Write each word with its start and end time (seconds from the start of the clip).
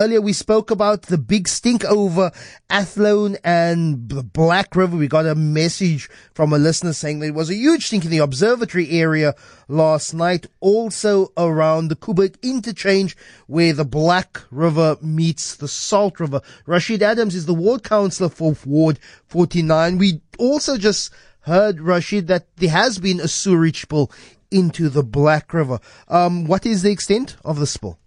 Earlier 0.00 0.20
we 0.20 0.32
spoke 0.32 0.70
about 0.70 1.02
the 1.02 1.18
big 1.18 1.48
stink 1.48 1.84
over 1.84 2.30
Athlone 2.70 3.36
and 3.42 4.08
the 4.08 4.22
Black 4.22 4.76
River. 4.76 4.96
We 4.96 5.08
got 5.08 5.26
a 5.26 5.34
message 5.34 6.08
from 6.34 6.52
a 6.52 6.56
listener 6.58 6.92
saying 6.92 7.18
there 7.18 7.32
was 7.32 7.50
a 7.50 7.56
huge 7.56 7.86
stink 7.86 8.04
in 8.04 8.12
the 8.12 8.18
observatory 8.18 8.90
area 8.90 9.34
last 9.66 10.14
night. 10.14 10.46
Also 10.60 11.32
around 11.36 11.88
the 11.88 11.96
Koeberg 11.96 12.40
interchange 12.42 13.16
where 13.48 13.72
the 13.72 13.84
Black 13.84 14.42
River 14.52 14.98
meets 15.02 15.56
the 15.56 15.66
Salt 15.66 16.20
River. 16.20 16.42
Rashid 16.64 17.02
Adams 17.02 17.34
is 17.34 17.46
the 17.46 17.52
ward 17.52 17.82
councillor 17.82 18.30
for 18.30 18.54
Ward 18.64 19.00
49. 19.26 19.98
We 19.98 20.20
also 20.38 20.78
just 20.78 21.12
heard, 21.40 21.80
Rashid, 21.80 22.28
that 22.28 22.46
there 22.54 22.70
has 22.70 23.00
been 23.00 23.18
a 23.18 23.26
sewerage 23.26 23.82
spill 23.82 24.12
into 24.52 24.90
the 24.90 25.02
Black 25.02 25.52
River. 25.52 25.80
Um, 26.06 26.44
what 26.44 26.64
is 26.64 26.82
the 26.82 26.92
extent 26.92 27.36
of 27.44 27.58
the 27.58 27.66
spill? 27.66 27.98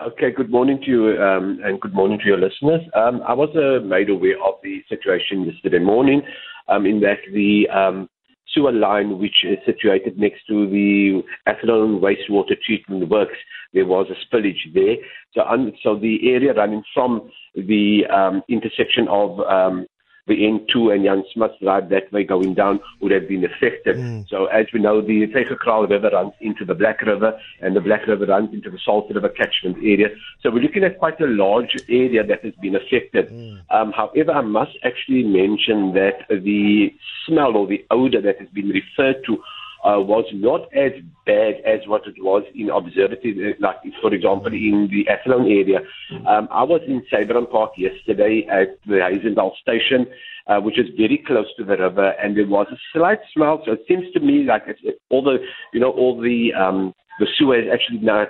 Okay, 0.00 0.30
good 0.30 0.48
morning 0.48 0.80
to 0.84 0.86
you 0.86 1.20
um, 1.20 1.58
and 1.64 1.80
good 1.80 1.92
morning 1.92 2.20
to 2.20 2.24
your 2.24 2.38
listeners. 2.38 2.82
Um, 2.94 3.20
I 3.26 3.34
was 3.34 3.48
uh, 3.56 3.84
made 3.84 4.08
aware 4.08 4.40
of 4.46 4.54
the 4.62 4.80
situation 4.88 5.42
yesterday 5.42 5.80
morning 5.80 6.22
um, 6.68 6.86
in 6.86 7.00
that 7.00 7.18
the 7.34 7.68
um, 7.68 8.08
sewer 8.54 8.70
line, 8.70 9.18
which 9.18 9.44
is 9.44 9.58
situated 9.66 10.16
next 10.16 10.46
to 10.46 10.70
the 10.70 11.22
Athlone 11.48 12.00
wastewater 12.00 12.54
treatment 12.64 13.08
works, 13.08 13.36
there 13.74 13.86
was 13.86 14.06
a 14.08 14.14
spillage 14.36 14.72
there. 14.72 14.94
So, 15.34 15.42
so 15.82 15.98
the 15.98 16.30
area 16.30 16.54
running 16.54 16.84
from 16.94 17.28
the 17.56 18.02
um, 18.06 18.42
intersection 18.48 19.08
of 19.08 19.40
um, 19.40 19.84
the 20.28 20.34
N2 20.34 20.94
and 20.94 21.04
Jan 21.04 21.24
Smuts 21.32 21.54
Drive 21.60 21.88
that 21.88 22.12
way 22.12 22.24
going 22.24 22.54
down 22.54 22.80
would 23.00 23.12
have 23.12 23.26
been 23.26 23.44
affected. 23.44 23.96
Mm. 23.96 24.28
So 24.28 24.46
as 24.46 24.66
we 24.72 24.80
know, 24.80 25.00
the 25.00 25.26
Vygekraal 25.26 25.88
River 25.88 26.10
runs 26.12 26.34
into 26.40 26.64
the 26.64 26.74
Black 26.74 27.02
River 27.02 27.38
and 27.60 27.74
the 27.74 27.80
Black 27.80 28.06
River 28.06 28.26
runs 28.26 28.52
into 28.52 28.70
the 28.70 28.78
Salt 28.84 29.10
River 29.12 29.28
catchment 29.28 29.78
area. 29.78 30.08
So 30.42 30.50
we're 30.50 30.62
looking 30.62 30.84
at 30.84 30.98
quite 30.98 31.20
a 31.20 31.26
large 31.26 31.76
area 31.88 32.24
that 32.24 32.44
has 32.44 32.54
been 32.62 32.76
affected. 32.76 33.28
Mm. 33.30 33.62
Um, 33.70 33.92
however, 33.92 34.32
I 34.32 34.42
must 34.42 34.76
actually 34.84 35.24
mention 35.24 35.94
that 35.94 36.26
the 36.28 36.94
smell 37.26 37.56
or 37.56 37.66
the 37.66 37.84
odor 37.90 38.20
that 38.20 38.38
has 38.38 38.48
been 38.50 38.68
referred 38.68 39.24
to 39.26 39.42
uh, 39.84 40.00
was 40.00 40.24
not 40.32 40.62
as 40.74 40.92
bad 41.26 41.54
as 41.64 41.86
what 41.86 42.06
it 42.06 42.16
was 42.18 42.42
in 42.54 42.70
observatory, 42.70 43.54
like 43.60 43.76
for 44.00 44.12
example 44.12 44.52
in 44.52 44.88
the 44.90 45.08
Athlone 45.10 45.46
area. 45.46 45.78
Um, 46.26 46.48
I 46.50 46.64
was 46.64 46.80
in 46.86 47.02
Sybrand 47.12 47.50
Park 47.50 47.72
yesterday 47.76 48.46
at 48.50 48.78
the 48.86 48.96
Hazendal 48.96 49.52
station, 49.62 50.06
uh, 50.46 50.60
which 50.60 50.78
is 50.78 50.86
very 50.96 51.22
close 51.26 51.46
to 51.58 51.64
the 51.64 51.76
river, 51.76 52.10
and 52.22 52.36
there 52.36 52.46
was 52.46 52.66
a 52.72 52.76
slight 52.92 53.20
smell. 53.34 53.62
So 53.64 53.72
it 53.72 53.84
seems 53.86 54.10
to 54.14 54.20
me 54.20 54.44
like 54.44 54.64
it's, 54.66 54.80
it, 54.82 55.00
all 55.10 55.22
the, 55.22 55.38
you 55.72 55.80
know, 55.80 55.90
all 55.90 56.20
the 56.20 56.52
um, 56.54 56.94
the 57.20 57.26
sewer 57.36 57.60
is 57.60 57.68
actually 57.72 57.98
now 57.98 58.26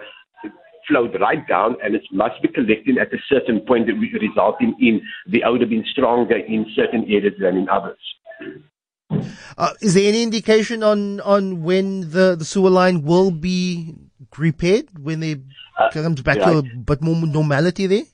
flowed 0.88 1.14
right 1.20 1.46
down 1.46 1.76
and 1.84 1.94
it 1.94 2.02
must 2.12 2.40
be 2.40 2.48
collecting 2.48 2.96
at 2.98 3.12
a 3.12 3.18
certain 3.28 3.60
point 3.60 3.86
that 3.86 3.92
resulting 4.20 4.74
in 4.80 5.00
the 5.30 5.44
odor 5.44 5.66
being 5.66 5.84
stronger 5.92 6.36
in 6.36 6.64
certain 6.74 7.04
areas 7.04 7.34
than 7.38 7.58
in 7.58 7.68
others. 7.68 7.98
Uh, 9.56 9.72
is 9.80 9.94
there 9.94 10.08
any 10.08 10.22
indication 10.22 10.82
on, 10.82 11.20
on 11.20 11.62
when 11.62 12.10
the, 12.10 12.36
the 12.36 12.44
sewer 12.44 12.70
line 12.70 13.02
will 13.02 13.30
be 13.30 13.94
repaired 14.36 14.86
when 14.98 15.20
they 15.20 15.36
uh, 15.78 15.90
comes 15.90 16.22
back 16.22 16.38
yeah, 16.38 16.50
to 16.50 16.58
a 16.58 16.62
bit 16.62 17.02
more 17.02 17.14
normality 17.16 17.86
there? 17.86 18.04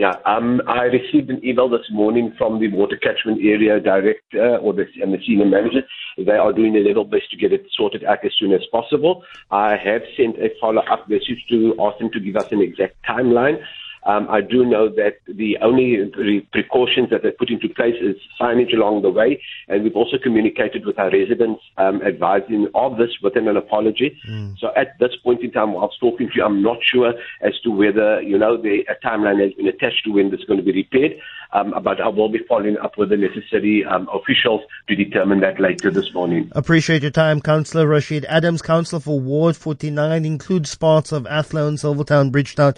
Yeah, 0.00 0.14
um, 0.24 0.62
I 0.66 0.84
received 0.84 1.28
an 1.28 1.44
email 1.44 1.68
this 1.68 1.84
morning 1.92 2.32
from 2.38 2.58
the 2.58 2.68
water 2.68 2.96
catchment 2.96 3.44
area 3.44 3.78
director 3.80 4.56
or 4.56 4.72
the, 4.72 4.86
and 5.02 5.12
the 5.12 5.18
senior 5.26 5.44
manager. 5.44 5.82
They 6.16 6.32
are 6.32 6.54
doing 6.54 6.72
their 6.72 6.82
little 6.82 7.04
best 7.04 7.30
to 7.32 7.36
get 7.36 7.52
it 7.52 7.66
sorted 7.76 8.04
out 8.04 8.24
as 8.24 8.32
soon 8.38 8.52
as 8.54 8.62
possible. 8.72 9.22
I 9.50 9.76
have 9.76 10.00
sent 10.16 10.38
a 10.38 10.48
follow-up 10.58 11.06
message 11.06 11.44
to 11.50 11.74
ask 11.78 11.98
them 11.98 12.10
to 12.12 12.20
give 12.20 12.36
us 12.36 12.50
an 12.50 12.62
exact 12.62 12.96
timeline. 13.06 13.62
Um, 14.04 14.28
I 14.30 14.40
do 14.40 14.64
know 14.64 14.88
that 14.88 15.16
the 15.26 15.58
only 15.60 16.10
precautions 16.52 17.10
that 17.10 17.22
they 17.22 17.30
put 17.30 17.50
into 17.50 17.68
place 17.68 17.96
is 18.00 18.16
signage 18.40 18.72
along 18.72 19.02
the 19.02 19.10
way, 19.10 19.42
and 19.68 19.82
we've 19.82 19.96
also 19.96 20.16
communicated 20.22 20.86
with 20.86 20.98
our 20.98 21.10
residents 21.10 21.62
um, 21.76 22.02
advising 22.02 22.68
of 22.74 22.96
this 22.96 23.10
within 23.22 23.48
an 23.48 23.56
apology. 23.56 24.16
Mm. 24.28 24.58
So 24.58 24.68
at 24.76 24.98
this 24.98 25.14
point 25.22 25.42
in 25.42 25.52
time, 25.52 25.72
whilst 25.72 26.00
talking 26.00 26.28
to 26.28 26.34
you, 26.34 26.44
I'm 26.44 26.62
not 26.62 26.78
sure 26.82 27.12
as 27.42 27.58
to 27.64 27.70
whether 27.70 28.22
you 28.22 28.38
know 28.38 28.56
the 28.56 28.84
a 28.88 29.06
timeline 29.06 29.42
has 29.42 29.52
been 29.54 29.68
attached 29.68 30.04
to 30.04 30.12
when 30.12 30.30
this 30.30 30.40
is 30.40 30.46
going 30.46 30.58
to 30.58 30.64
be 30.64 30.72
repaired, 30.72 31.12
um, 31.52 31.74
but 31.82 32.00
I 32.00 32.08
will 32.08 32.28
be 32.28 32.40
following 32.48 32.76
up 32.78 32.96
with 32.96 33.10
the 33.10 33.16
necessary 33.16 33.84
um, 33.84 34.08
officials 34.12 34.62
to 34.88 34.94
determine 34.94 35.40
that 35.40 35.60
later 35.60 35.90
this 35.90 36.12
morning. 36.14 36.50
Appreciate 36.52 37.02
your 37.02 37.10
time, 37.10 37.40
Councillor 37.40 37.86
Rashid 37.86 38.24
Adams, 38.26 38.62
Councillor 38.62 39.00
for 39.00 39.20
Ward 39.20 39.56
49, 39.56 40.24
includes 40.24 40.74
parts 40.74 41.12
of 41.12 41.26
Athlone, 41.26 41.76
Silvertown, 41.76 42.30
Bridgetown. 42.30 42.74